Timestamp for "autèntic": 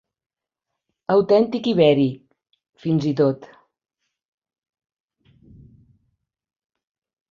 1.15-1.67